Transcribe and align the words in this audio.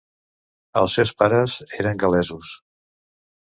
Els 0.81 0.95
seus 0.99 1.11
pares 1.19 1.59
eren 1.81 2.01
gal·lesos. 2.05 2.55